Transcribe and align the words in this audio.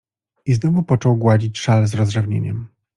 I 0.45 0.53
znowu 0.53 0.83
począł 0.83 1.15
gładzić 1.17 1.59
szal 1.59 1.87
z 1.87 1.93
rozrzewnieniem. 1.93 2.67